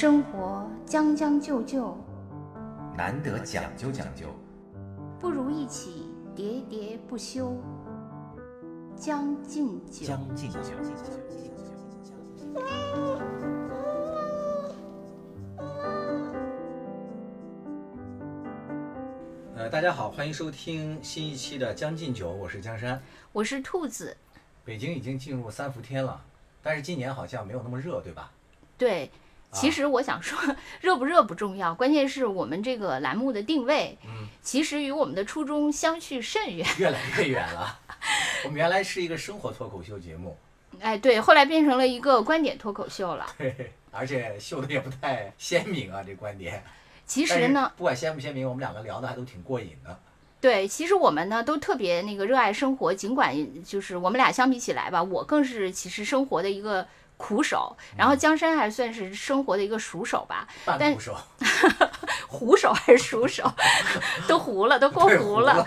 [0.00, 1.98] 生活将将就就，
[2.96, 4.28] 难得讲究讲究，
[5.18, 7.52] 不如一起喋喋不休。
[8.94, 10.60] 将进酒，将进酒。
[19.56, 23.02] 呃，大家好，欢迎收听新一期的《将进酒》，我是江山。
[23.32, 24.16] 我是兔子。
[24.64, 26.24] 北京已经进入三伏天了，
[26.62, 28.30] 但是今年好像没有那么热，对吧？
[28.76, 29.10] 对，
[29.50, 30.38] 其实我想说，
[30.80, 36.66] 热不热不重要，关键是我们这个栏目的定位，嗯，其实与我们的初衷相去甚远。
[36.78, 37.78] 越来越远了。
[38.44, 40.36] 我们原来是一个生活脱口秀节目，
[40.80, 43.26] 哎，对，后来变成了一个观点脱口秀了。
[43.38, 46.62] 对，而且秀的也不太鲜明啊，这观点。
[47.06, 49.98] 其实呢，不管鲜不鲜明，我们两个聊的还都挺过瘾的。
[50.40, 56.86] 对，其实我们呢都特别那个热爱生活，尽管就是我们俩相比起来吧，我更是其实生活的一个
[57.18, 61.16] 苦手，然后江山还算是生活的一个熟手吧，但苦手，
[62.26, 63.52] 胡手还是熟手，
[64.26, 65.66] 都糊了，都过糊了。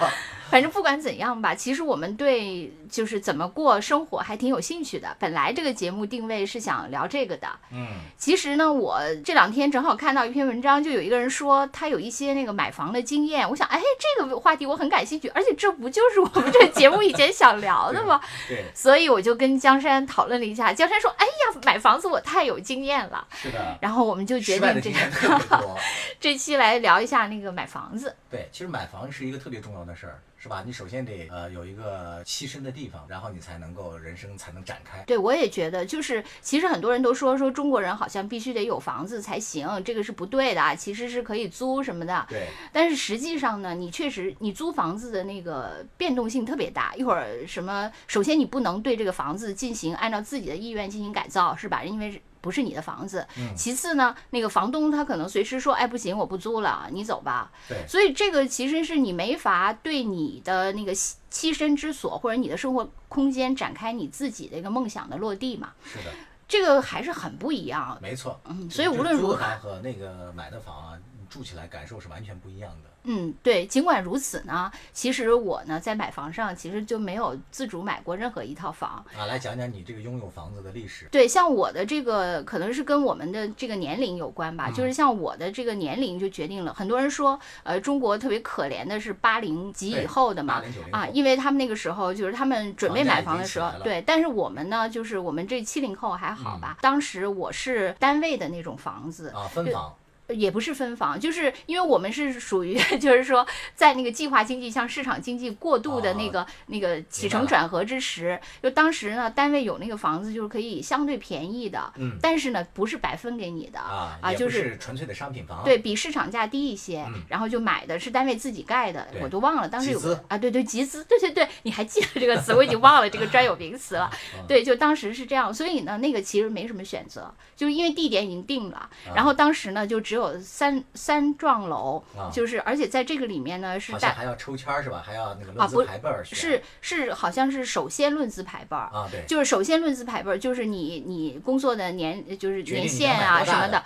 [0.51, 5.15] 反正不管怎样吧，其实我们对就是怎么过生活还挺有兴趣的。
[5.17, 13.49] 本来这个节目定位是想聊这个的，嗯，其实呢，我这两天正好看到一篇文章，就有一个人说他有一些那个买房的经验。
[13.49, 13.81] 我想，哎，
[14.17, 18.19] 这个话题我很感兴趣，而且这不就是我们这个节目以前想聊的吗？
[18.49, 20.73] 对，所以我就跟江山讨论了一下。
[20.73, 23.25] 江山说，哎呀，买房子我太有经验了。
[23.33, 23.77] 是的。
[23.79, 25.77] 然后我们就决定这个
[26.19, 28.13] 这期来聊一下那个买房子。
[28.29, 30.19] 对，其实买房是一个特别重要的事儿。
[30.41, 30.63] 是吧？
[30.65, 35.03] 你首先得呃有一个栖身的地方，然后你才能够人生才能展开。
[35.05, 42.25] 对，我也觉得，就是其实很多人都说说中国人好像必须得有房子才行，这个是不对的啊，其实是可以租什么的。
[42.27, 42.47] 对。
[42.73, 51.83] 但是实际上呢，你确实你租房子的那个变动性特别大，一会儿什么，首先你不能对这个房子进行按照自己的意愿进行改造，是吧？
[51.83, 53.25] 因为不是你的房子。
[53.37, 53.55] 嗯。
[53.55, 57.51] 其次呢，那个房东他可能随时说，哎，不行，我不租了，你走吧。
[57.69, 57.85] 对。
[57.87, 65.71] 所以这个其实是你没法对你的那个栖身之所或者你的生活空间展开你自己的一个梦想的落地嘛。
[65.85, 66.11] 是的。
[66.47, 67.97] 这个还是很不一样。
[68.01, 68.39] 没错。
[68.45, 68.69] 嗯。
[68.69, 69.35] 所以无论如何。
[69.35, 70.99] 租的房和那个买的房啊，
[71.29, 72.89] 住起来感受是完全不一样的。
[73.03, 73.65] 嗯，对。
[73.65, 79.25] 尽管如此呢，其实我呢在买房上其实就没有自主买过任何一套房啊。
[79.25, 81.07] 来讲讲你这个拥有房子的历史。
[81.11, 84.69] 对，像我的这个可能是跟我们的这个年龄有关吧。
[84.71, 90.61] 就是像我的这个年龄就决定了，很多人说，呃，中国特别可怜的是八零及以后的嘛。
[90.91, 94.01] 啊，因为他们那个时候就是他们准备买房的时候，对。
[94.05, 96.77] 但是我们呢，就是我们这七零后还好吧。
[96.81, 99.93] 当时我是单位的那种房子啊，分房。
[100.33, 124.09] 也不是分房，就是因为我们是属于， 就是说在那个计划经济向市场经济过渡的那个那个起承转合之时，就当时呢，单位有那个房子就是可以相对便宜的，嗯，但是呢不是白分给你的啊啊，就是纯粹的商品房，对比市场价低一些，然后就买的是单位自己盖的，我都忘了当时有啊，对对集资，对对对，你还记得这个词，我已经忘了这个专有名词了，
[124.47, 130.20] 对，就当时是这样，所以呢，那个其实没什么选择，就是因为地点已经定了，然后当时呢就只有。
[130.21, 135.03] 有三三幢楼，就是而且在这个里面呢是带还要抽签是吧？
[135.05, 143.83] 还要那个论资排辈儿是是好像是首先论资排辈儿啊，对，就是首先论资排辈儿，就是你你工作的年就是年限啊什么的。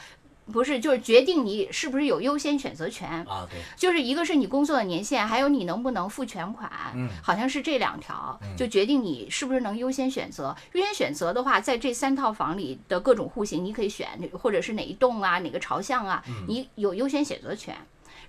[0.52, 3.48] 不是，就是决定你是不是有优先选择权啊？
[3.50, 10.56] 对，就是一个是你工作的年限，还有你能不能付全款，嗯，好像是这两条，就决定你是不是能优先选择。
[10.74, 17.76] 优先选择的话，在这三套房里的各种户型，你可以选，或者是哪一栋啊，哪个朝向啊，你有优先选择权。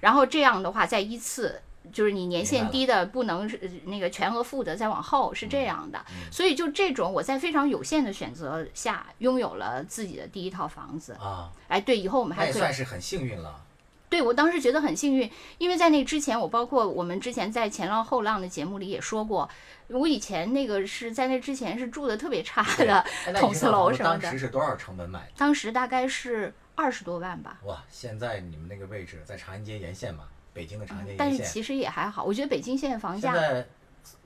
[0.01, 1.61] 然后这样的话，再依次。
[1.93, 13.63] 就是你年限低的不能是那个全额付的，再往后是这样的，所以就这种我在非常有限的选择下拥有了自己的第一套房子啊，哎，对，以后我们还算是很幸运了。
[14.09, 19.51] 对我当时觉得很幸运，因为在那之前，我包括我们之前在前浪后浪的节目里也说过，
[19.89, 23.05] 我以前那个是在那之前是住的特别差的
[23.35, 24.23] 筒子楼什么的。
[24.23, 25.33] 当时是多少成本买的？
[25.37, 27.59] 当时大概是二十多万吧。
[27.65, 30.23] 哇，现在你们那个位置在长安街沿线嘛？
[30.57, 33.67] 北京的长安街但是其实也还好，我觉得北京现在房价现在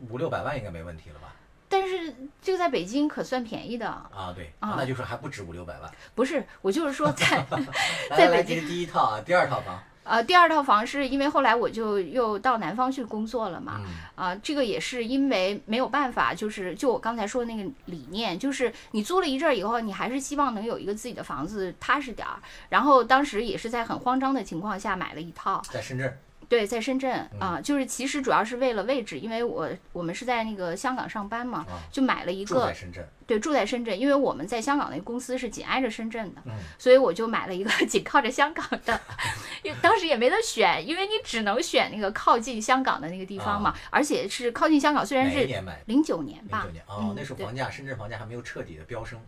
[0.09, 1.35] 五六百万应该没问题了吧？
[1.69, 5.91] 但是这个在北京可算便宜的啊，对，那就是还不止五六百万。
[6.15, 7.44] 不是，我就是说在
[8.17, 9.82] 在北京第一套啊，第二套房。
[10.02, 13.81] 呃，第二套房是因为后来我就又到南方去工作了嘛，
[14.17, 22.41] 啊，这个也是因为没有办法，就是就我刚才说的那个理念，就是你租了一阵儿以后，你还是希望能有一个自己的房子踏实点儿。
[22.70, 26.19] 然后当时也是在很慌张的情况下买了一套，在深圳。
[26.50, 39.00] 对，在深圳嗯啊，就是其实主要是为了位置，因为我我们是在那个香港上班嘛，啊就买了一个住在深圳，对，住在深圳，因为我们在香港那个公司是紧挨着深圳的，嗯所以我就买了一个 紧靠着香港的，
[39.62, 45.47] 因为当时也没得选，因为你只能选那个靠近香港的那个地方嘛，而且是靠近香港，虽然是？
[45.87, 49.20] 零九年吧零九，年哦那时候房价，深圳房价还没有彻底的飙升，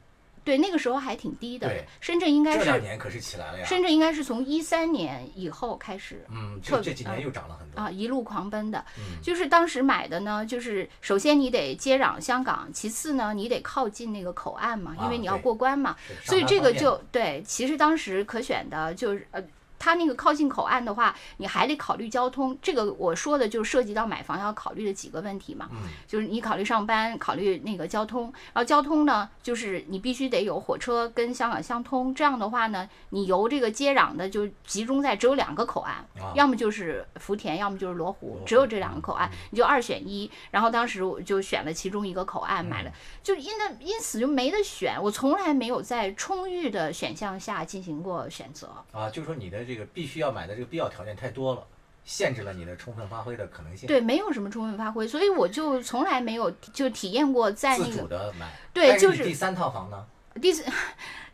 [0.44, 3.64] 对，那个时候还挺低的对，深圳应该这两是年可是起来了呀。
[3.64, 7.80] 深圳应该是从一三年以后开始嗯，特这这几年又涨了很多。
[7.80, 19.42] 啊一路狂奔的，嗯就是当时买的呢，就是首先你得接壤香港，其次呢你得靠近那个口岸嘛，因为你要过关嘛，是所以这个就对，其实当时可选的就是呃。
[19.82, 22.56] 它那个靠近口岸的话，你还得考虑交通。
[22.62, 28.32] 这个我说的就涉及到买房要考虑的几个问题嘛，嗯就是你考虑上班，考虑那个交通。
[28.52, 32.14] 然后交通呢，就是你必须得有火车跟香港相通。
[32.14, 40.30] 这样的话呢，你由这个接壤的就集中在只有两个口岸，啊要么就是福田，要么就是罗湖只有这两个口岸嗯，你就二选一。
[40.52, 44.96] 然后当时我就选了其中一个口岸买了，嗯就因的因此就没得选。
[45.02, 48.68] 我从来没有在充裕的选项下进行过选择。
[48.92, 51.66] 啊，就说你的这个必须要买的这个必要条件太多了，
[52.04, 53.86] 限制了你的充分发挥的可能性。
[53.86, 58.50] 对，没有什么充分发挥，所以我就从来没有就体验过在那自主个的买。
[58.72, 60.04] 对就是第三套房呢？
[60.40, 60.64] 第四。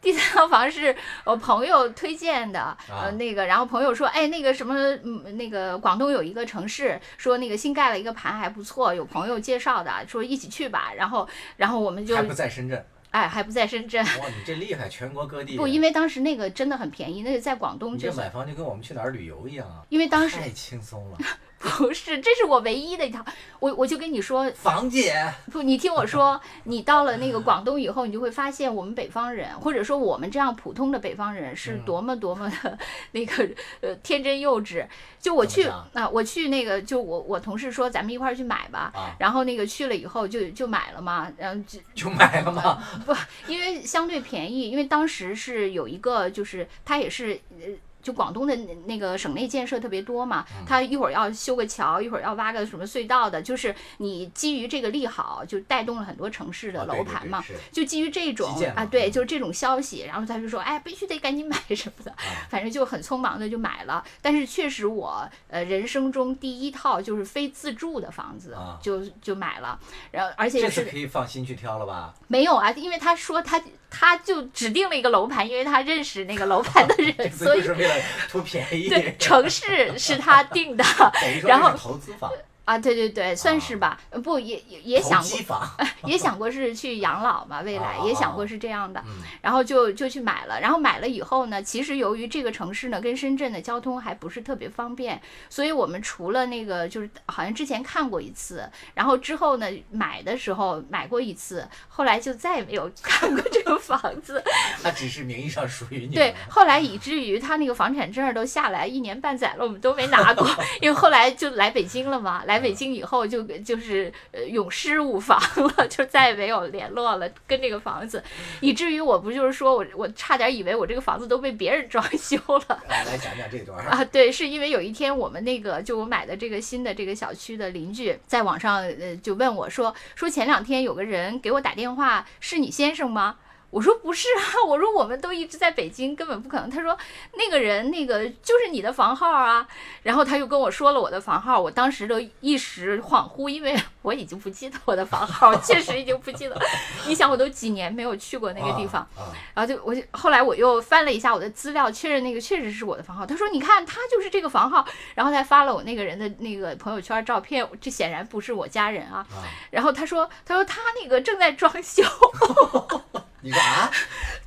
[0.01, 0.95] 第三套房是
[1.25, 10.93] 我朋友推荐的，呃，啊那个，然后朋友说，哎，那个什么，嗯，那个广东有一个城市，说那个新盖了一个盘还不错，有朋友介绍的，说一起去吧。
[10.97, 12.87] 然后，然后我们就还，不在深圳？
[13.11, 15.57] 哎，还不在深圳，哇，你这厉害，全国各地。
[15.59, 21.19] 不，因为当时那个真的很便宜，那个在广东你这就是，买房就跟我们去哪儿旅游一样啊，因为当时太轻松了。
[21.79, 23.25] 不是，这是我唯一的一套，
[23.59, 25.13] 我我就跟你说，房姐，
[25.51, 32.79] 不，你听我说，你到了那个广东以后，你就会发现我们北方人，或者说我们这样普通的北方人是嗯多么多么的
[33.11, 33.49] 那个
[33.81, 34.87] 呃天真幼稚。
[35.21, 42.81] 就我去啊么、我去那个，就我我同事说咱们一块儿去买吧，啊然后那个去了以后就就买了嘛，然后就 就买了嘛？
[43.05, 43.13] 不，
[43.49, 47.67] 因为相对便宜，因为当时是有一个，就是他也是呃。
[48.09, 57.43] 就广东的那那个省内建设特别多嘛，嗯它一会儿要修个桥，一会儿要挖个什么隧道的，就是你基于这个利好，就带动了很多城市的楼盘嘛。
[57.43, 62.17] 是就基于这种啊，对，嗯就是这种消息，然后他就说，哎，必须得赶紧买什么的，啊
[62.49, 64.03] 反正就很匆忙的就买了。
[64.23, 69.79] 但是确实我呃人生中第一套就是非自住的房子，啊就就买了，
[70.11, 72.15] 然后而且这是次可以放心去挑了吧？
[72.27, 77.95] 没有啊，因为他说他他就指定了一个楼盘，因为他认识那个楼盘的人， 所以就是为了
[78.29, 78.89] 图便宜。
[78.89, 80.85] 对城市是他定的
[81.43, 82.31] 然后投资房，
[82.69, 83.99] 啊，对对对，算是吧。
[84.11, 85.39] 呃不也也也想过。
[86.05, 104.43] 也想过是去养老嘛，未来也想过哦是这样的，嗯然后就就去买了，然后买了以后呢，其实由于这个城市呢跟深圳的交通还不是特别方便，所以我们除了那个就是好像之前看过一次，然后之后呢买的时候买过一次，后来就再也没有看过这个房子。
[104.83, 110.47] 它只是名义上属于你对，后来以至于他那个房产证都下来一年半载了，我们都没拿过，
[110.83, 112.43] 因为后来就来北京了嘛。
[112.47, 115.41] 来北京以后就就是呃永失无房
[115.77, 118.23] 了， 就再也没有联络了跟这个房子，
[118.61, 122.37] 以至于我不就是说我我差点以为我这个房子都被别人装修
[122.69, 122.83] 了。
[122.89, 123.79] 来来讲讲这段。
[123.87, 133.37] 啊，对，是因为有一天我们那个就我买的这个新的这个小区的邻居在网上呃就问我说说前两天有个人给我打电话，是你先生吗？
[133.71, 136.71] 我说不是啊，我说我们都一直在北京，根本不可能。
[136.71, 136.97] 他说
[137.35, 139.67] 那个人那个就是你的房号啊，
[140.03, 146.59] 然后他又跟我说了我的房号，我当时都一时恍惚，因为 我已经不记得我的房号，确实已经不记得。
[147.07, 153.27] 你想，我都几年没有去过那个地方，啊，然后就我就后来我又翻了一下我的资料，确认那个确实是我的房号。
[153.27, 159.19] 他说：“你看，他就是这个房号。”然后他发了我那个人的那个朋友圈照片，这显然不是我家人啊。
[159.31, 162.03] 啊然后他说：“他说他那个正在装修。
[163.41, 163.91] 你说啊？”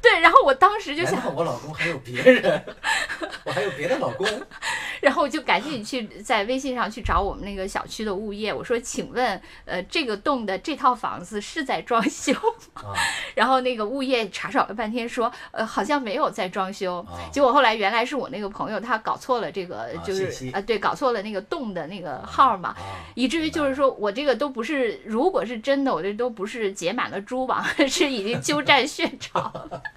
[0.01, 2.65] 对，然后我当时就想，我老公还有别人？
[3.43, 4.27] 我还有别的老公？
[5.01, 12.31] 然后我就赶紧去在微信上去找我们那个小区的物业，我说：“请问，呃，这个栋的这套房子是在装修
[12.73, 12.93] 啊
[13.33, 16.99] 然后那个物业查找了半天，说，呃，好像没有在装修。
[17.09, 22.69] 啊结果后来原来是我那个朋友他搞错了这个，啊就是啊、对，搞错了那个栋的那个号嘛。
[22.69, 22.77] 啊！
[23.15, 29.51] 以至于就是说我这个都不是，如果是真的，我这都不是结满了蛛网， 是已经鸠占鹊巢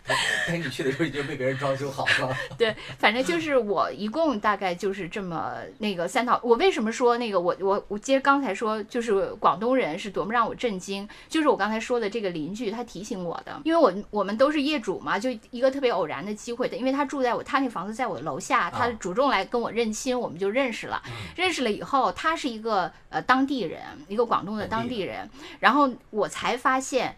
[0.06, 0.14] 了。
[0.46, 2.36] 等你去的时候已经被别人装修好了。
[2.58, 6.38] 对，反正就是我一共大概就是这么那个三套。
[6.42, 21.02] 我为什么说那个我我我接着刚才说，就是广东人是多么让我震惊，就是我刚才说的这个邻居他提醒我的，因为我我们都是业主嘛，就一个特别偶然的机会的，因为他住在我他那房子在我楼下，他主动来跟我认亲，我们就认识了。
[21.34, 25.28] 认识了以后，他是一个呃当地人，一个广东的当地人，
[25.60, 27.16] 然后我才发现。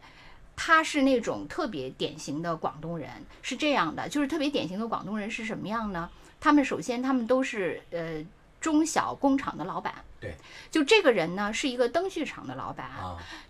[0.57, 3.11] 他是那种特别典型的广东人，
[3.43, 6.11] 是这样的，就是特别典型的广东人是什么样呢？
[6.41, 8.25] 他们首先他们都是呃
[8.61, 10.35] 中小工厂的老板，对，
[10.71, 12.91] 就这个人呢是一个灯具厂的老板，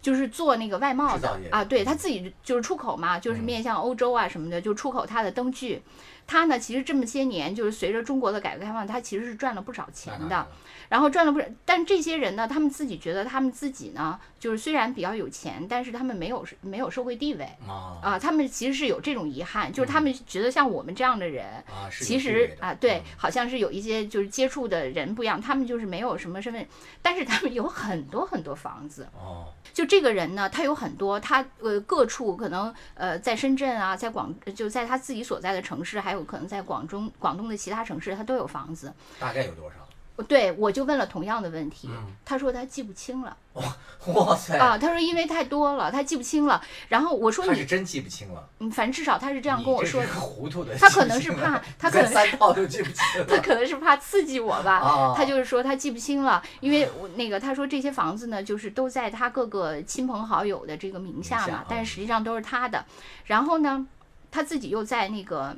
[0.03, 5.81] 就是做那个外贸的啊，对他自己就是出口嘛，就是面向欧洲啊什么的，就出口他的灯具。
[6.27, 10.47] 他呢其实这么些年就是随着中国的改革开放，他其实是赚了不少钱的。
[10.89, 26.67] 然后赚了不少，但这些人呢，他们自己觉得他们自己呢，就是虽然比较有钱，但是他们没有没有社会地位啊啊，他们其实是有这种遗憾，就是他们觉得像我们这样的人，其实啊，对，好像是有一些就是接触的人不一样，他们就是没有什么身份，
[27.03, 29.53] 但是他们有很多很多房子哦。
[29.73, 38.93] 就这个人呢，他有很多，他呃各处可能呃在深圳啊，在广就在他自己所在的城市，还有可能在广中广东的其他城市，他都有房子。
[39.19, 39.86] 大概有多少？
[40.25, 41.91] 对，我就问了同样的问题，
[42.25, 43.37] 他说他记不清了。
[43.55, 43.65] 哇
[44.13, 44.57] 哇塞！
[44.59, 46.63] 啊，他说因为太多了，他记不清了。
[46.89, 48.49] 然后我说你是真记不清了。
[48.59, 50.03] 嗯，反正至少他是这样跟我说。
[50.03, 50.09] 的。
[50.09, 50.77] 糊涂的。
[50.77, 53.05] 他可能是怕， 他可能三套都记不清。
[53.29, 55.15] 他可能是怕刺激我吧。
[55.17, 62.85] 他就是说他记不清了，因为我那个他说这些房子呢，就是都在他各个亲朋好友的这个名下嘛，但是实际上都是他的。
[63.25, 63.87] 然后呢，
[64.31, 65.57] 他自己又在那个。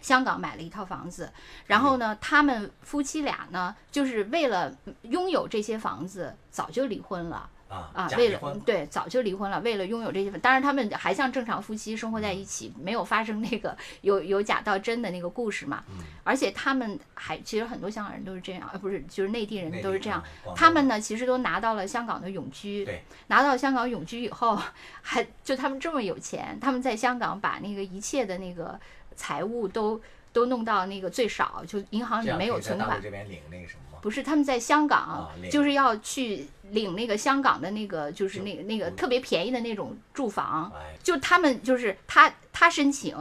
[0.00, 1.32] 香港买了一套房子，
[1.66, 8.08] 然后呢，他们夫妻俩呢，就是为了拥有这些房子，早就离婚了啊啊！
[8.16, 15.84] 为了对，早就离婚了，为了拥有这些，当然他们还像正常夫妻生活在一起，没有发生那个有有假到真的那个故事嘛。
[16.24, 20.22] 而且他们还其实很多香港人都是这样，呃，不是，就是内地人都是这样。
[20.54, 22.88] 他们呢，其实都拿到了香港的永居，
[23.26, 24.58] 拿到香港永居以后，
[25.02, 28.78] 还就他们这么有钱，他们在香港把那个一切的那个。
[29.18, 30.00] 财务都
[30.32, 33.02] 都弄到那个最少，就银行里没有存款。
[33.02, 33.98] 这边领那个什么？
[34.00, 40.72] 不是，他们在香港，就是要去领那个香港的那个，就是那个那个特别便宜的那种住房。
[41.02, 43.14] 就他们就是他他申请。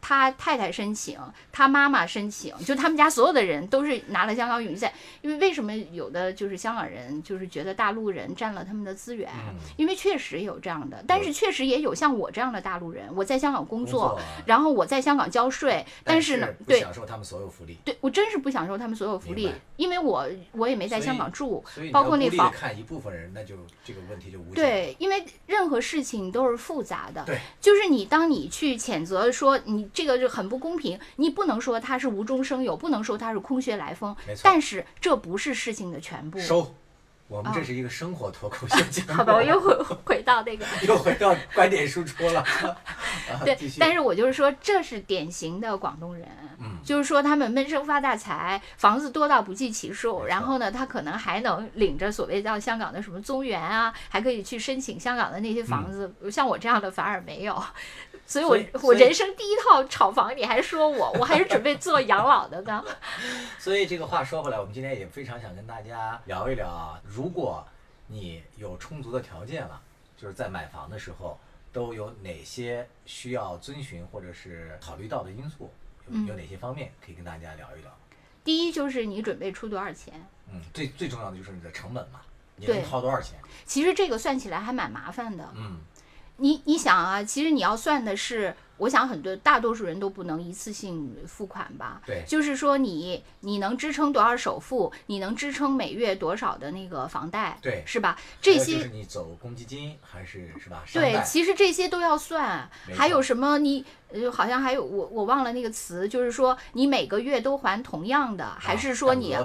[0.00, 1.18] 他太太申请，
[1.52, 4.92] 他妈妈申请，就他们家所有的人都是拿了香港永居在。
[5.20, 9.30] 因为为什么有的就是香港人就是觉得大陆人占了他们的资源？
[9.76, 17.76] 因为确实有这样的，但是确实也有像我这样的大陆人，我在香港工作，然后我在香港交税，但是呢，对，享受他们所有福利。
[17.84, 22.50] 对我真是不享受他们所有福利，因为我我也没在香港住，包括那房。
[22.50, 23.54] 看一部分人，那就
[23.84, 27.22] 这个问题就无对，因为任何事情都是复杂的。
[27.26, 29.89] 对，就是你当你去谴责说你。
[29.92, 34.14] 这个就很不公平，你不能说他是无中生有，不能说他是空穴来风。
[34.42, 36.38] 但是这不是事情的全部。
[36.38, 36.74] 收，
[37.28, 39.12] 我们这是一个生活脱口秀 节目。
[39.14, 42.44] 好吧，我又回回到那个，又回到观点输出了。
[43.44, 46.28] 对，但是我就是说，这是典型的广东人。
[46.62, 50.26] 嗯，就是说他们闷声发大财，房子多到不计其数。
[50.26, 56.12] 然后呢，他可能还能领着所谓到香港的什么宗源啊，还可以去申请香港的那些房子。
[56.30, 57.62] 像我这样的反而没有。
[58.26, 62.84] 所以，我我人生第一套炒房，你还说我， 我还是准备做养老的呢。
[63.58, 67.66] 所以这个话说回来，我们今天也非常想跟大家聊一聊啊，如果
[68.06, 69.80] 你有充足的条件了，
[70.16, 71.40] 就是在买房的时候
[71.72, 75.70] 都有哪些需要遵循或者是考虑到的因素，
[76.08, 77.90] 有有哪些方面可以跟大家聊一聊？
[78.42, 80.14] 第一就是你准备出多少钱？
[80.50, 82.20] 嗯，最最重要的就是你的成本嘛，
[82.56, 83.38] 你能掏多少钱？
[83.64, 85.48] 其实这个算起来还蛮麻烦的。
[85.56, 85.80] 嗯。
[86.36, 88.56] 你你想啊，其实你要算的是。
[88.80, 92.00] 我想很多大多数人都不能一次性付款吧？
[92.06, 94.90] 对，就是说你你能支撑多少首付？
[95.06, 97.58] 你能支撑每月多少的那个房贷？
[97.60, 98.18] 对，是吧？
[98.40, 100.82] 这些你走公积金还是是吧？
[100.94, 102.68] 对，其实这些都要算。
[102.96, 103.58] 还有什么？
[103.58, 109.44] 你呃，好像还有我我忘了那个词，就是说你每个月都还同样的，还是说你啊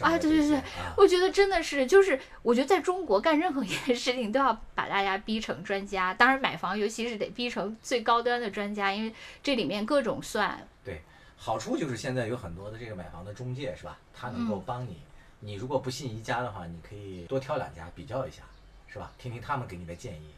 [0.00, 0.18] 啊？
[0.18, 0.60] 对对对，
[0.96, 6.14] 我觉得真的是，就是我觉得在中国干任何一件事情都要把大家逼成专家。
[6.14, 8.61] 当然买房，尤其是得逼成最高端的专。
[8.62, 10.56] 专家，因为这里面各种算。
[10.84, 11.02] 对，
[11.36, 13.98] 好处就是现在有很多的这个买房的中介，是吧？
[14.14, 14.98] 他能够帮你。
[15.40, 18.42] 你如果不信一家的话，你可以多挑两家比较一下，
[18.86, 19.10] 是吧？
[19.18, 20.30] 听听他们给你的建议。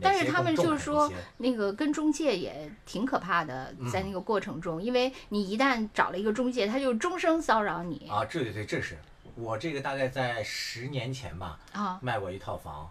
[0.00, 8.08] 但是他们就是说，那个跟中介也挺可怕的，在那个过程中，因为你一旦找了一个中介，他就终生骚扰你。
[8.08, 8.96] 啊，对对对，这是
[9.34, 12.88] 我这个大概在十年前吧，啊，卖过一套房，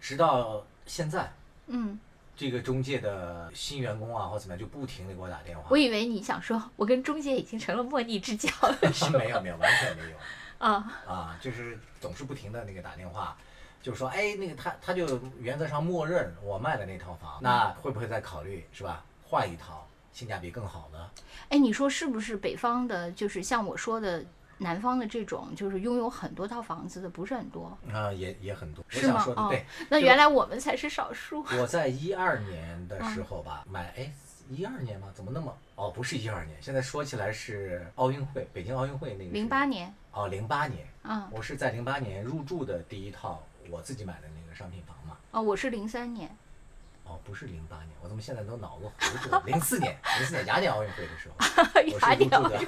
[0.00, 1.32] 直到现在，
[1.68, 1.98] 嗯。
[2.36, 5.64] 这个中介的新员工啊，或怎么样，就不停的给我打电话。
[5.70, 8.76] 我以为你想说，我跟中介已经成了莫逆之交了。
[9.18, 10.16] 没有没有，完全没有。
[10.58, 13.36] 啊啊，就是总是不停的那个打电话，
[13.82, 19.04] 就说哎，那个他他就原则上默认我卖的那套房，那会不会再考虑是吧？
[19.22, 21.10] 换一套性价比更好呢？
[21.50, 24.24] 哎，你说是不是北方的，就是像我说的
[24.58, 27.76] 南方的这种，就是拥有很多套房子的不是很多？
[27.92, 28.84] 啊，也也很多。
[28.88, 29.24] 是吗？
[29.36, 29.64] 哦，对。
[29.88, 31.44] 那原来我们才是少数。
[31.58, 34.12] 我在一二年的时候吧，买哎，
[34.48, 35.08] 一二年吗？
[35.14, 35.56] 怎么那么？
[35.76, 39.32] 哦，不是一二年，现在说起来是奥运会，北京奥运会那个。
[39.32, 39.92] 零八年。
[40.12, 40.86] 哦，零八年。
[41.02, 41.28] 嗯。
[41.30, 45.16] 我是在零八年入住的第一套我自己买的那个商品房嘛。
[45.32, 46.30] 哦，我是零三年。
[47.04, 49.42] 哦，不是零八年，我怎么现在都脑子糊涂了？
[49.46, 51.36] 零四年，零四年雅典奥运会的时候，
[51.92, 52.60] 我是入住的，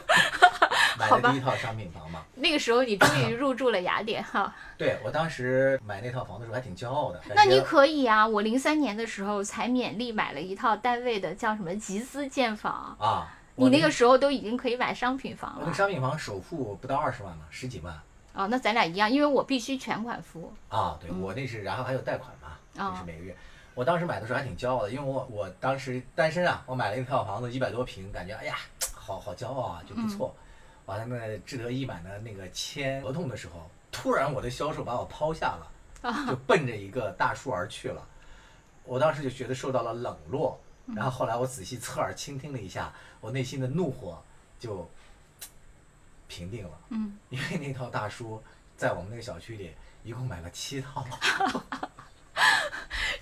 [0.98, 2.22] 买的第一套商品房嘛。
[2.34, 4.54] 那个时候你终于入住了雅典哈。
[4.76, 7.20] 对，我当时买那套房的时候还挺骄傲的。
[7.34, 13.28] 那你可以啊，我零三年的时候才勉力买了一套单位的，叫什么集资建房啊。
[13.58, 15.64] 你那个时候都已经可以买商品房了。
[15.66, 17.98] 那商品房首付不到二十万嘛，十几万。
[18.34, 20.52] 哦，那咱俩一样，因为我必须全款付。
[20.68, 22.58] 啊，对我那是，然后还有贷款嘛，
[22.92, 23.34] 就是每个月。
[23.76, 28.56] 我当时买的时候还挺骄傲的，因为我我当时单身啊，我买了一套房子，一百多平，感觉哎呀，
[28.94, 30.34] 好好骄傲啊，就不错。
[30.86, 38.02] 完了，那志得意满的那个签合同的时候，突然我的销售把我抛下了，就奔着一个大叔而去了。
[38.84, 40.58] 我当时就觉得受到了冷落，
[40.94, 42.90] 然后后来我仔细侧耳倾听了一下，
[43.20, 44.22] 我内心的怒火
[44.58, 44.90] 就
[46.28, 46.78] 平定了。
[46.88, 48.42] 嗯，因为那套大叔
[48.74, 51.06] 在我们那个小区里一共买了七套。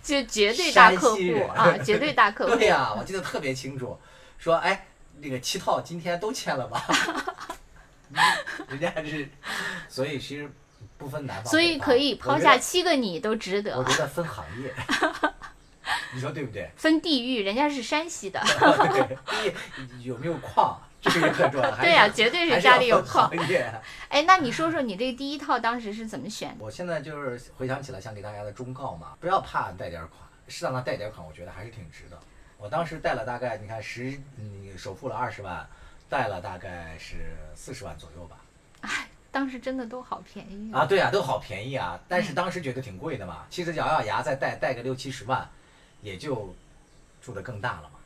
[0.04, 1.20] 就绝对大客户
[1.56, 2.54] 啊，绝对大客户。
[2.60, 3.98] 对呀，我记得特别清楚，
[4.38, 4.86] 说哎，
[5.18, 6.84] 那个七套今天都签了吧？
[8.68, 9.26] 人家是，
[9.88, 10.48] 所以其实
[10.98, 11.50] 不分南方。
[11.50, 13.76] 所以可以抛下七个你都值得。
[13.78, 14.72] 我觉得分行业，
[16.14, 16.70] 你说对不对？
[16.76, 18.40] 分地域，人家是山西的。
[18.42, 19.54] 对，
[20.02, 20.80] 有没有矿？
[21.00, 21.70] 这个也很重要。
[21.76, 23.30] 对呀，绝对是家里有矿。
[23.48, 23.70] 业。
[24.08, 26.64] 哎，那你说说你这个第一套当时是怎么选的？
[26.64, 30.12] 我现在就是回想起来，想给大家的忠告嘛，不要怕贷点款，
[30.48, 32.18] 适当的贷点款，我觉得还是挺值的。
[32.56, 35.68] 我当时贷了大概，你看十，嗯，首付了二十万，
[36.08, 38.36] 贷了大概是四十万左右吧。
[38.80, 40.86] 哎，当时真的都好便宜啊！
[40.86, 42.00] 对呀，都好便宜啊！
[42.08, 43.44] 但是当时觉得挺贵的嘛。
[43.50, 45.46] 其实咬咬牙再贷贷个六七十万，
[46.04, 46.54] 也就
[47.20, 47.98] 住的更大了嘛。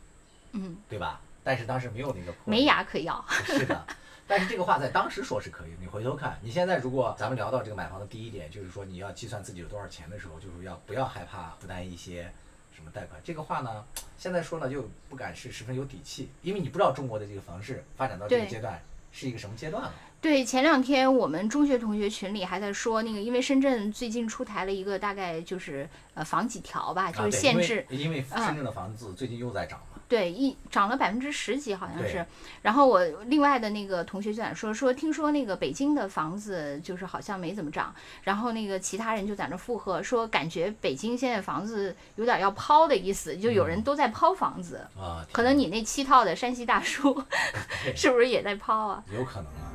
[0.53, 1.21] 嗯，对吧？
[1.45, 3.23] 但是当时没有那个没牙可咬。
[3.45, 3.87] 是的，
[4.27, 5.71] 但是这个话在当时说是可以。
[5.81, 12.31] 你回头看，你现在如果咱们聊到这个买房的第一点，就是说你要计算自己有多少钱的时候，就是要不要害怕负担一些
[12.75, 13.21] 什么贷款？
[13.25, 13.85] 这个话呢，
[14.17, 18.81] 现在说呢就不敢是十分有底气，因为你不知道中国的这个房市发展到这个阶段
[19.11, 19.93] 是一个什么阶段了。
[20.21, 29.81] 对，前两天我们中学同学群里还在说那个，因为深圳最近出台了一个大概就是呃房几条吧，就是限制，因为深圳的房子最近又在涨。
[30.09, 32.25] 对，一涨了百分之十几，好像是。
[32.63, 37.95] 然后我另外的那个同学就在说说，听说那个北京的房子就是好像没怎么涨。
[38.23, 44.81] 然后那个其他人就在那附和说，感觉北京现在房子有点要抛的意思，就有人都在抛房子。
[44.99, 45.23] 啊。
[45.31, 47.23] 可能你那七套的山西大叔，
[47.95, 49.05] 是不是也在抛啊？
[49.15, 49.69] 有可能啊。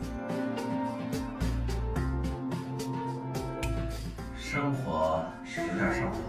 [4.40, 5.26] 生活
[5.58, 6.20] 有点上头，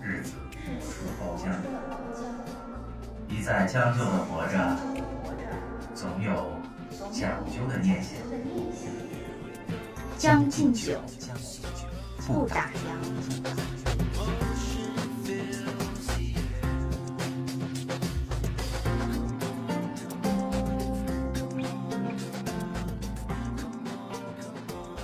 [0.00, 0.34] 日子
[0.80, 1.52] 出了包浆。
[3.48, 4.76] 一再将就的活着，
[5.94, 6.52] 总有
[7.10, 8.12] 讲究的念想。
[10.18, 11.00] 将进酒，
[12.26, 12.78] 不打烊。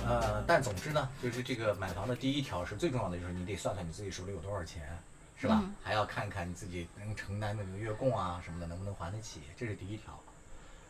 [0.05, 4.83] 呃，但总之呢，就是这个买房的第一条是最重要的，就是你得算算你自己手里有多少钱。
[5.37, 5.63] 是吧？
[5.83, 10.17] 还要看看你自己能承担的这个月供啊什么的，能不能还得起，这是第一条。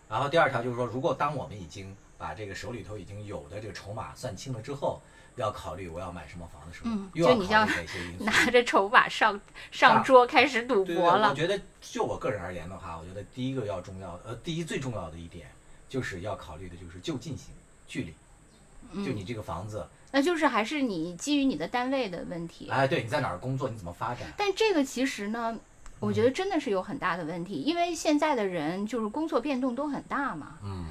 [0.07, 5.01] 然后第二条就是说，如果当我们已经把这个手里头已经有的这个筹码算清了之后，
[5.35, 8.23] 要考虑我要买什么房的时候，又要考虑哪些因素？
[8.23, 11.29] 拿着筹码上上桌开始赌博了。
[11.29, 15.47] 我觉得就我个人而言的话，我觉得第一个要重要，呃，第一最重要的一点
[15.89, 17.47] 就是要考虑的就是就近性
[17.87, 19.85] 距离，就你这个房子。
[20.11, 22.69] 那就是还是你基于你的单位的问题。
[22.69, 24.21] 哎，对，你在哪儿工作，你怎么发展？
[24.37, 25.57] 但这个其实呢，
[25.99, 30.57] 我觉得真的是有很大的问题，因为现在的人就是工作变动都很大嘛。
[30.63, 30.85] 嗯。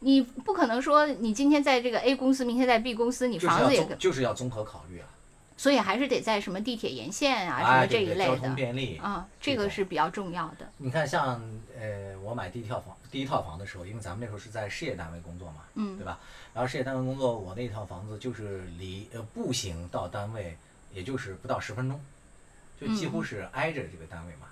[0.00, 5.08] 你不可能说你今天在这个 A 公司，明天在 B 公司，你房子也就是要综合考虑啊。
[5.56, 10.70] 所以还是得在什么地铁沿线啊，什么这一类的，交通便利啊，这个是比较重要的。
[10.76, 11.42] 你看，像
[11.76, 16.18] 呃，我买第一套房，第一套房的时候，因为咱们那时候是在事业单位工作嘛，嗯，对吧？
[16.54, 20.56] 然后事业单位工作，我那套房子就是离呃步行到单位，
[20.92, 22.00] 也就是不到十分钟，
[22.80, 24.46] 就几乎是挨着这个单位嘛。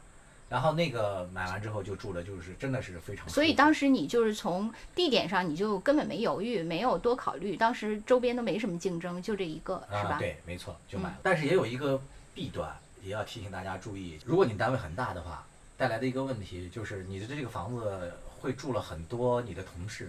[0.49, 3.29] 然后那个买完之后就住了，就是真的是非常。
[3.29, 10.11] 所以当时你就是从地点上你就根本没犹豫，没有多考虑，当时周边都没什么竞争，就这一个，是吧？
[10.11, 11.19] 啊，对，没错，就买了。
[11.21, 12.01] 但是也有一个
[12.33, 15.45] 弊端，也要提醒大家注意，如果你单位很大的话，
[15.77, 18.12] 带来的一个问题就是你的这个房子
[18.46, 20.09] 会住了很多你的同事，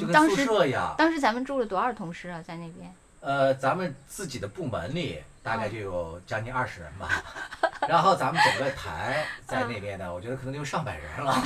[0.00, 0.94] 就跟宿舍一样。
[0.96, 2.94] 当时咱们住了多少同事啊，在那边？
[3.20, 7.08] 呃，咱们自己的部门里大嗯概就有将近二十人吧，
[7.88, 11.42] 然后咱们整个台 在那边呢，我觉得可能就上百人了，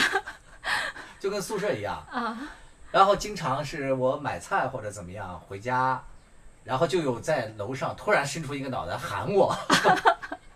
[1.18, 2.04] 就跟宿舍一样。
[2.10, 2.36] 啊，
[2.92, 6.02] 然后经常是我买菜或者怎么样回家，
[6.62, 9.56] 然后就有在楼上突然伸出一个脑袋喊我，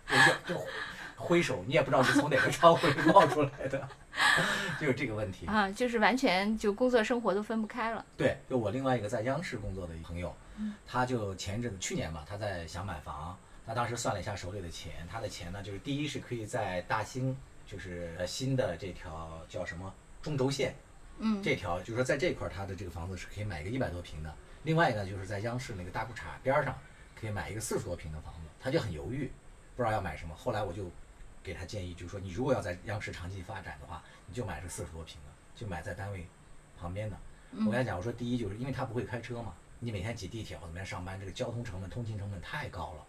[0.07, 0.61] 我就就
[1.23, 3.87] 挥手，你也不知道是从哪个窗户里冒出来的，
[4.79, 5.45] 就是这个问题。
[5.45, 8.05] 啊，就是完全就工作生活都分不开了。
[8.17, 10.35] 对，就我另外一个在央视工作的朋友，
[10.85, 20.75] 他就前一阵子去年吧，他在想买房，他当时算了一下手里的钱，他的钱呢，就是第一是可以在大兴，就是呃新的这条叫什么中轴线，
[21.19, 26.77] 嗯，这条就是说在这块儿他的这个房子是可以买一个一百多平的，另外一个就是在央视那个大裤衩边儿上
[27.19, 29.31] 可以买一个四十多平的房子，他就很犹豫，
[29.75, 30.35] 不知道要买什么。
[30.35, 30.91] 后来我就
[31.43, 36.25] 给他建议，就是说你如果要在央视长期发展的话，你就买这四十多平的，就买在单位
[36.79, 37.17] 旁边的。
[37.65, 43.05] 我跟他讲，我说第一就是因为他不会开车嘛，你每天挤地铁或怎么样上班，这个交通成本、通勤成本太高了。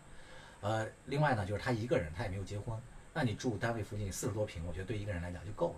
[0.61, 2.79] 呃，另外呢，就是他一个人，他也没有结婚，
[3.13, 5.77] 那你住单位附近四十多平，我觉得对一个人来讲就够了。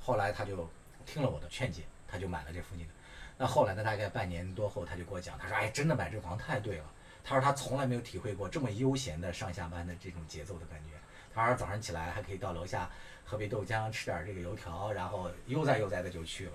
[0.00, 0.68] 后来他就
[1.06, 2.92] 听了我的劝解，他就买了这附近的。
[3.38, 6.84] 那后来呢，大概半年多后，他就跟我讲，他说：“哎，真的买这房太对了。”
[7.24, 10.90] 他说他从来没有体会过这么悠闲的上下班的这种节奏的感觉。
[11.34, 12.88] 他说早上起来还可以到楼下
[13.24, 16.52] 喝杯豆浆，吃点这个油条，然后悠哉悠哉的就去了。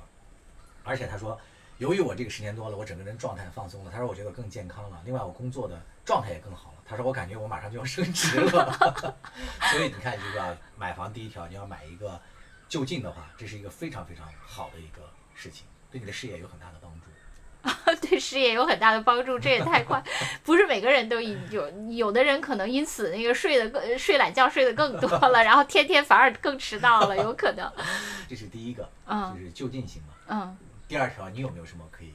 [0.84, 1.40] 而且他说，
[1.78, 3.92] 由于我这个十年多了，我整个人状态放松了。
[3.92, 6.78] 他说我觉得更健康了，另外我工作的状态也更好了。
[6.86, 9.16] 他说我感觉我马上就要升职了。
[9.72, 12.20] 所以你看，这个买房第一条，你要买一个
[12.68, 15.02] 就近的话，这是一个非常非常好的一个
[15.36, 17.08] 事情，对你的事业有很大的帮助。
[18.02, 20.02] 对事业有很大的帮助，这也太快，
[20.44, 27.72] 不是每个人都有，有的人可能因此那个睡得更睡懒觉睡得更多了，然后天天反而更迟到了，有可能。
[28.30, 30.10] 这是第一个，嗯就是就近型嘛。
[30.28, 32.14] 嗯，第二条，你有没有什么可以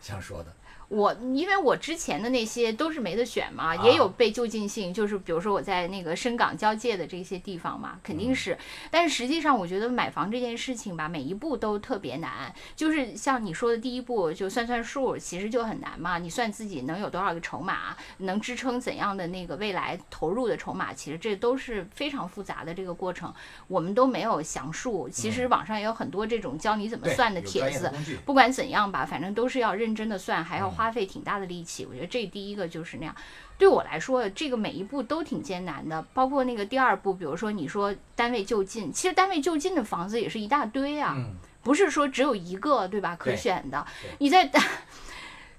[0.00, 0.52] 想说的？
[0.88, 8.56] 我因为我之前的那些都是没得选嘛，啊也有被就近性，就是比如说我在那个深港交界的这些地方嘛，肯定是。
[8.90, 12.54] 但是实际上，我觉得买房这件事情吧，每一步都特别难。
[12.74, 16.16] 就是像你说的第一步，就算算数，其实就很难嘛。
[16.16, 23.32] 你算自己能有多少个筹码，能支撑怎样的那个未来投入的筹码，其实这都是非常复杂的这个过程，
[23.66, 25.06] 我们都没有详述。
[25.10, 27.92] 其实网上也有很多这种教你怎么，算的帖子。
[28.24, 31.84] 不管怎样吧，反正都是要认真的算，还要嗯花费挺大的力气。
[31.84, 33.14] 我觉得这第一个就是那样。
[33.58, 43.16] 对我来说，这个每一步都挺艰难的，包括那个第二步，比如说你说单位就近，其实单位就近的房子也是一大堆啊，嗯，不是说只有一个，对吧？
[43.16, 43.84] 可选的，
[44.18, 44.48] 你在。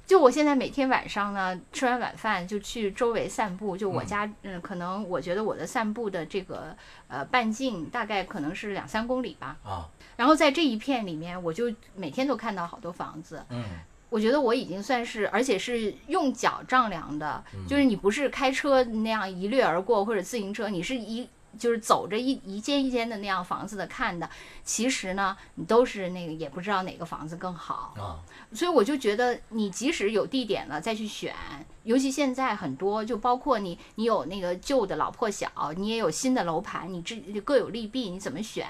[0.09, 3.77] 就我现在每天晚上呢，吃完晚饭就去周围散步。
[3.77, 6.75] 就我嗯家，嗯，可能我觉得我的散步的这个
[7.07, 9.57] 呃半径大概可能是两三公里吧。
[9.63, 13.45] 啊，然后在这一片里面，我就每天都看到好多房子。
[13.49, 13.63] 嗯，
[14.09, 24.29] 我觉得我已经算是，而且是用脚丈量的，就是你不是开车那样一掠而过，或者自行车，你是一就是走着一一间一间的那样房子的看的。
[24.63, 28.17] 其实呢，你都是那个也不知道哪个房子更好，啊，
[28.53, 31.35] 所以我就觉得你即使有地点了再去选，
[31.83, 38.67] 尤其现在很多，就包括你你有那个旧的老破小，你也有新的楼盘，你这各有利弊，你怎么选？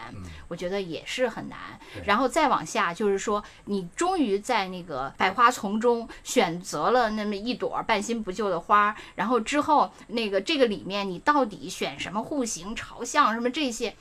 [0.47, 1.57] 我觉得也是很难。
[2.05, 13.95] 然后再往下，就是说你终于在那个百花丛中选择了那么一朵半新不旧的花，然后之后那个这个里面你到底选什么户型、朝向什么这些，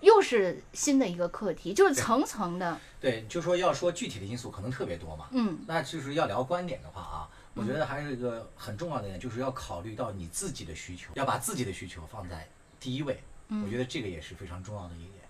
[0.00, 5.58] 又是新的一个课题，就是层层的，对，就说要说具体的因素可能特别多嘛，嗯。
[5.66, 12.46] 那就是要聊观点的话啊，我觉得还是一个很重要的点，就是要考虑到你自己的需求，要把自己的需求放在
[12.78, 13.20] 第一位。
[13.64, 15.24] 我觉得这个也是非常重要的一点。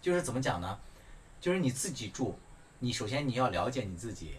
[0.00, 0.78] 就是怎么讲呢？
[1.40, 2.38] 就是你自己住，
[2.78, 4.38] 你首先你要了解你自己。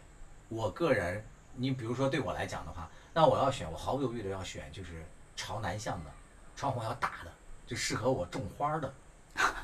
[0.49, 1.23] 我个人，
[1.55, 5.05] 你比如说对我来讲的话，那我要选，我毫不犹豫的要选就是
[5.35, 6.11] 朝南向的，
[6.55, 7.31] 窗户要大的，
[7.67, 8.93] 就适合我种花儿的。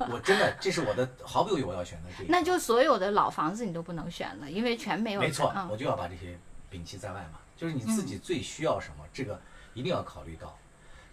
[0.10, 2.32] 我真的，这是我的毫不犹豫我要选的这一条。
[2.32, 5.22] 那就所有的老房子你都不能选了，因为全没有。
[5.22, 6.38] 没错，嗯我就要把这些
[6.70, 7.40] 摒弃在外嘛。
[7.62, 9.40] 就是你自己最需要什么，这个
[9.76, 10.58] 一定要考虑到。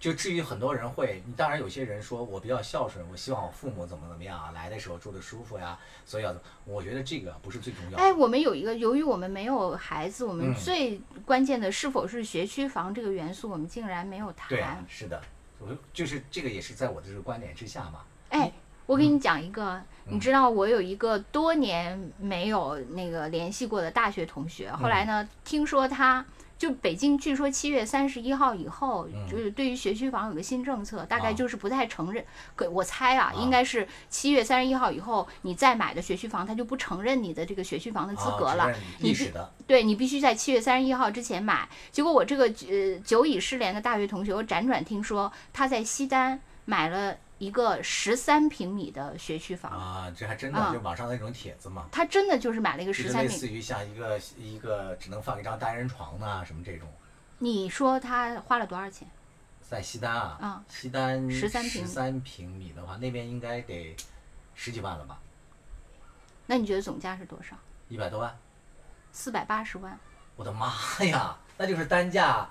[0.00, 6.46] 就至于很多人会，你当然有些人说我比较孝顺，我希望我父母怎么怎么样啊，来的时候住的舒服呀，所以要怎么？
[6.64, 7.98] 我觉得这个不是最重要的。
[7.98, 14.48] 哎，我们有一个，由于我们没有孩子，我们嗯最关键的是否是学区房这个元素，我们竟然没有谈。
[14.48, 15.20] 对啊，是的，
[15.58, 18.04] 我就是这个也是在我的这个观点之下嘛。
[18.30, 18.50] 哎，
[18.86, 19.74] 我给你讲一个，
[20.06, 26.24] 嗯你知道我有一个多年没有那个联系过的大学同学，后来呢，听说他。
[26.58, 32.24] 就北京，据说七月三十一号以后，嗯就是对于学区房有个新政策，大概啊就是不太承认。
[32.56, 38.64] 可我猜啊，啊应该是七月三十一号以后，你再买的学区房，他就不承认你的这个学区房的资格了。
[38.64, 41.68] 啊、历史的，对你必须在七月三十一号之前买。
[41.92, 49.72] 结果我这个呃久已失联的大学同学，我辗转听说他在西单买了一个十三平米的学区房。
[49.72, 53.30] 啊，这还真的，啊就网上那种帖子嘛，他真的就是买了一个十三平。
[53.30, 56.88] 类似于像一个一个只能放一张单人床呐、什么这种。
[57.38, 59.08] 你说他花了多少钱？
[59.68, 63.94] 在西单啊，啊西单十三平十三平米的话，那边应该得
[64.54, 65.20] 十几万了吧，
[66.46, 67.54] 那你觉得总价是多少？
[67.88, 68.36] 一百多万。
[69.12, 69.98] 四百八十万，
[70.36, 70.72] 我的妈
[71.04, 72.48] 呀，那就是单价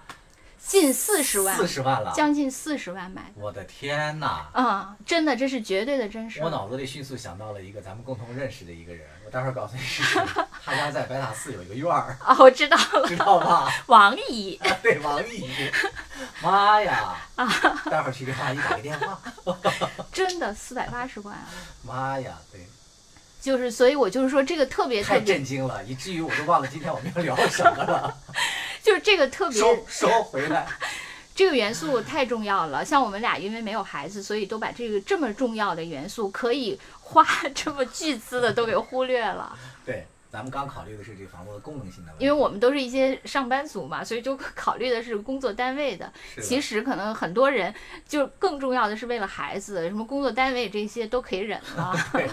[0.60, 2.12] 近四十万，四十万了。
[2.16, 3.32] 将近四十万买的。
[3.36, 4.50] 我的天哪！
[4.54, 6.42] 啊、真的，这是绝对的真实。
[6.42, 10.22] 我脑子里迅速想到了一个咱们共同认识的一个人，我待会儿告诉你是谁。
[10.66, 13.72] 他家在白塔寺有一个院儿，啊，我知道了，知道吧？
[13.88, 14.60] 王姨。
[14.84, 15.50] 对，王姨。
[16.42, 17.16] 妈呀！
[17.86, 19.20] 待会儿去给王姨打个电话。
[20.12, 21.48] 真的四百八十万啊！
[21.84, 22.68] 妈呀，对，
[23.40, 28.18] 就是，所以我就是说，这个特别特太，震惊了，以至于我都忘了今天我们要聊什么了。
[28.88, 30.66] 就是这个特别收收回来。
[31.36, 37.24] 这个元素太重要了，像我们俩因为没有孩子，所以都把这个这么重要的元素，可以花
[37.54, 39.54] 这么巨资的都给忽略了。
[39.86, 42.24] 对，咱们刚考虑的是这个房屋的功能性的问题。
[42.24, 46.10] 因为我们都是一些上班族嘛，所以就考虑的是工作单位的。
[46.38, 47.76] 的其实可能很多人
[48.08, 51.94] 就更重要的是为了孩子，什么工作单位这些都可以忍了。
[52.14, 52.28] 对，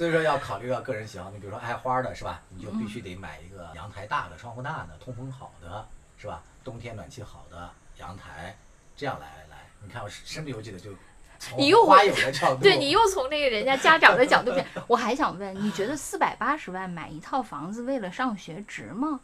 [0.00, 1.30] 所以说要考虑到个人喜好。
[1.30, 2.40] 你比如说爱花的是吧？
[2.48, 5.86] 你就必须得买一个阳台大的、窗户大的、通风好的，
[6.16, 6.42] 是吧？
[6.64, 8.56] 冬天暖气好的阳台，
[8.96, 9.58] 这样来来。
[9.82, 10.90] 你看我身不由己的就
[11.38, 19.20] 从你又花友的角度，对你又从那个人家家长的角度讲，我还想问，你觉得四百八十万买一套房子为了上学值吗？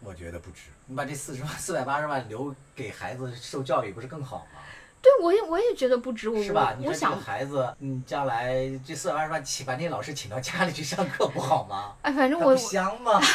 [0.00, 0.70] 我觉得不值。
[0.86, 4.60] 你把这四十万、四百八十万留给孩子受教育，不是更好吗？
[5.02, 6.28] 对，我也我也觉得不值。
[6.28, 6.76] 我是吧？
[6.78, 11.94] 你想孩子，嗯，将来这四百八十万请把那老师请到家里去上课不好吗？
[12.02, 13.20] 哎，反正我不香吗？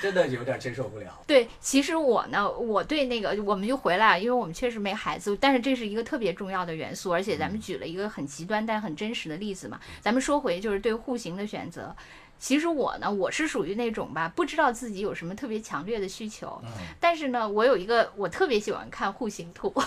[0.00, 1.06] 真的有点接受不了。
[1.26, 9.80] 对，其实我呢，我对那个，我们就回来，因为我们确实没孩子，但是这是一个特别重要的元素，而且咱们举了一个很极端但很真实的例子嘛。
[10.00, 11.94] 咱们说回就是对户型的选择，
[12.38, 16.70] 其实我呢，我是属于那种吧，不知道自己有什么特别强烈的需求，嗯，
[17.00, 19.72] 但是呢，我有一个我特别喜欢看户型图。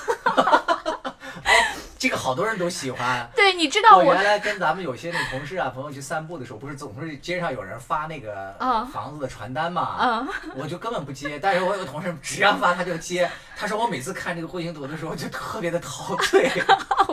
[1.97, 3.29] 这个好多人都喜欢。
[3.35, 11.37] 对，你知道我我原来跟咱们有些那同事啊朋友去散步的时候，不是总是街上有人发那个啊房子的传单嘛，啊， 我就根本不接。
[11.39, 16.51] 但是我有个同事只要发他就接，他说我每次看这个户型图的时候就特别的陶醉。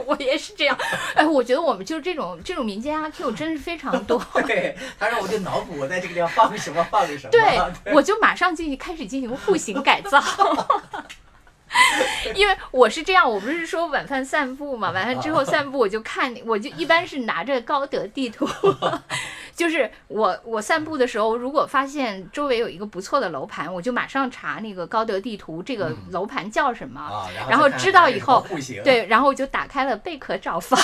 [0.08, 0.76] 我也是这样。
[1.14, 4.20] 哎，我觉得我们就是这种这种民间阿 Q 真是非常 多。
[4.46, 7.30] 对，他说我就脑补我在这个地方放个什么放个什么。
[7.30, 7.60] 对，
[7.92, 10.20] 我就马上进去开始进行户型改造。
[12.34, 18.48] 因为我是这样，我不是说晚饭散步嘛，晚饭之后散步我就看，我就一般是拿着高德地图，
[19.58, 28.40] 就是我我散步的时候，如果发现周围有一个不错的楼盘，我就马上查那个高德地图这个楼盘叫什么，啊，然后知道以后
[28.84, 30.78] 对，然后我就打开了贝壳找房，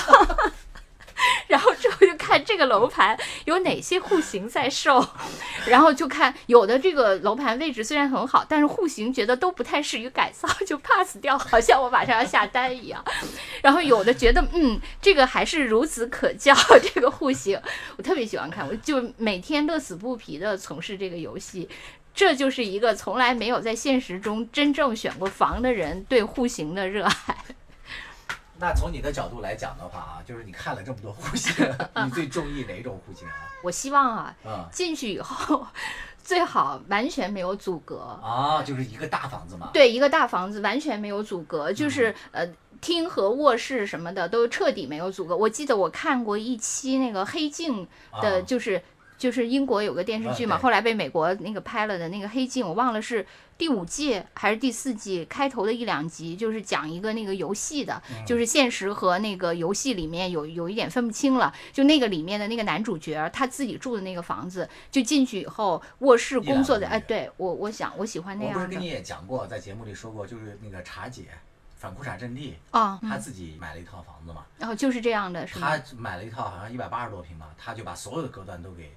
[1.47, 5.07] 然后之后就看这个楼盘有哪些户型在售，
[5.69, 13.05] 然后就看有的这个楼盘位置虽然很好，但是户型觉得都不太适于改造， 就 pass 掉，好像我马上要下单一样。
[13.61, 16.55] 然后有的觉得嗯，这个还是孺子可教，
[16.95, 17.61] 这个户型
[17.99, 21.69] 我特别喜欢看，我就每天乐此不疲的从事这个游戏。
[22.15, 27.37] 这就是一个从来没有在现实中真正选过房的人对户型的热爱。
[28.59, 31.53] 那从你的角度来讲的话啊，就是你看了这么多户型，
[32.05, 33.35] 你最中意哪种户型啊？
[33.65, 35.67] 我希望啊，嗯进去以后
[36.23, 39.71] 最好完全没有阻隔，啊，就是一个大房子嘛。
[39.73, 42.49] 对，一个大房子完全没有阻隔，嗯就是呃。
[42.81, 45.35] 厅和卧室什么的都彻底没有阻隔。
[45.35, 47.89] 我记得我看过一期那个《黑镜》
[48.21, 48.83] 的，啊就是、
[49.17, 61.53] 就是英国有个电视剧嘛，啊后来被美国那个拍了的那个《黑镜》，我忘了是第五季还是第四季开头的一两集，就是讲一个那个游戏的，嗯就是现实和那个游戏里面有有一点分不清了。
[61.73, 71.27] 就那个里面的那个男主角，他自己住的那个房子，就进去以后卧室工作的，哎，对我我想我喜欢那样的我不是跟你也讲过，在节目里说过，就是那个茶姐，
[71.77, 75.97] 反裤衩阵地，啊，她嗯自己买了一套房子嘛，然后就是这样的，是吗她？
[75.97, 78.93] 买了一套好像一百八十多平吧，他就把所有的隔断都给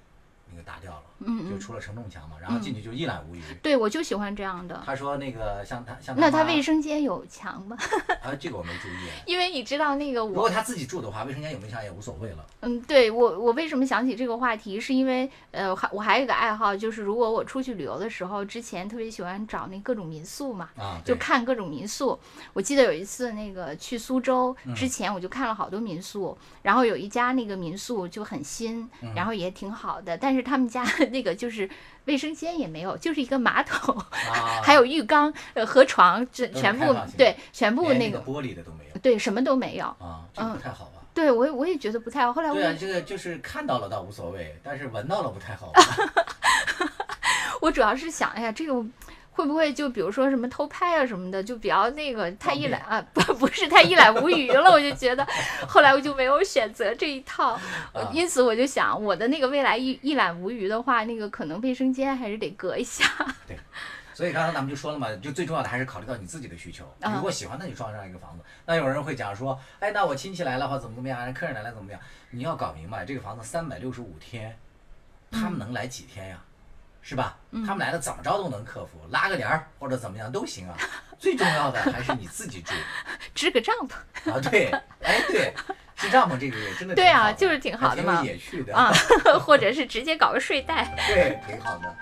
[0.50, 3.42] 那个打掉了，嗯嗯，就除了承重墙嘛，然后进去就一览无余。
[3.62, 4.82] 对，我就喜欢这样的。
[4.84, 7.76] 他说那个像他像那他卫生间有墙吗？
[8.22, 8.92] 啊，这个我没注意。
[9.26, 12.46] 因为你知道那个我，如果他自己住的话，卫生间有没有墙也无所谓了。
[12.60, 20.70] 嗯，对我我为什么想起这个话题，是因为呃，还我还有一个爱好，就是如果我出去旅游的时候，之前特别喜欢找那各种民宿嘛。
[20.76, 22.18] 啊，就看各种民宿。
[22.52, 31.68] 我记得有一次那个去苏州嗯之前，我就看了好多民宿，然后有一家那个民宿就很新，嗯然后也挺好的，但是他们家那个就是
[32.06, 39.86] 卫生间也没有，就是一个马桶，啊， 还有浴缸、呃和床，这全部对，全部那那个玻璃的都没有对，什么都没有。
[39.98, 41.02] 啊，这不太好吧？
[41.14, 42.32] 对我也我也觉得不太好。
[42.32, 45.82] 后来我对啊，也这个就是看到了倒无所谓，但是闻到了不太好 吧。
[47.60, 48.72] 我主要是想，哎呀，这个
[49.38, 55.24] 会不会就比如说什么偷拍啊什么的，就比较那个太一览啊，不不是太一览无余了，我就觉得，
[55.68, 57.56] 后来我就没有选择这一套，
[58.12, 63.04] 因此我就想，我的那个未来一一览无余的话，那个可能卫生间还是得隔一下。
[63.46, 63.56] 对
[64.12, 66.84] 所以刚才咱们就说了嘛，就最重要的还是考虑到你自己的需求。
[67.00, 68.42] 啊如果喜欢，那就装上一个房子。
[68.66, 72.00] 那有人会讲说，哎，那我亲戚来了或怎么怎么样，客人来了怎么样？
[72.30, 74.58] 你要搞明白，这个房子三百六十五天，
[75.30, 76.42] 他们能来几天呀？
[77.08, 77.34] 是吧？
[77.66, 80.76] 他们来了怎么着都能克服，拉个帘儿或者怎么样都行啊。
[81.18, 82.74] 最重要的还是你自己住
[83.34, 84.38] 支个帐篷啊。
[84.50, 84.70] 对，
[85.02, 85.54] 哎对，
[85.96, 88.92] 支帐篷这个也真的对啊挺好的就是挺好的嘛挺有野趣的啊，
[89.40, 90.94] 或者是直接搞个睡袋。
[91.08, 91.96] 对，挺好的。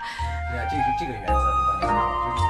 [0.51, 2.43] 对啊，这是这个原则，我告诉你就是